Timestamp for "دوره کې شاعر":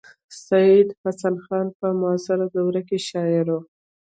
2.55-3.47